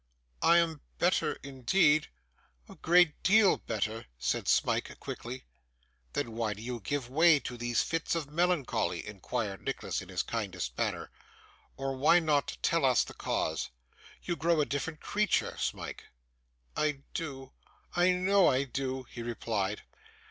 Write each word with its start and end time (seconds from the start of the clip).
'I 0.41 0.57
am 0.57 0.81
better, 0.97 1.33
indeed. 1.43 2.07
A 2.67 2.73
great 2.73 3.21
deal 3.21 3.57
better,' 3.57 4.07
said 4.17 4.47
Smike 4.47 4.97
quickly. 4.99 5.45
'Then 6.13 6.31
why 6.31 6.55
do 6.55 6.61
you 6.63 6.79
give 6.79 7.07
way 7.07 7.39
to 7.41 7.55
these 7.55 7.83
fits 7.83 8.15
of 8.15 8.27
melancholy?' 8.27 9.05
inquired 9.05 9.61
Nicholas, 9.61 10.01
in 10.01 10.09
his 10.09 10.23
kindest 10.23 10.75
manner; 10.75 11.11
'or 11.77 11.95
why 11.95 12.17
not 12.19 12.57
tell 12.63 12.83
us 12.83 13.03
the 13.03 13.13
cause? 13.13 13.69
You 14.23 14.35
grow 14.35 14.59
a 14.59 14.65
different 14.65 15.01
creature, 15.01 15.55
Smike.' 15.59 16.05
'I 16.75 17.03
do; 17.13 17.51
I 17.95 18.09
know 18.13 18.47
I 18.47 18.63
do,' 18.63 19.03
he 19.07 19.21
replied. 19.21 19.83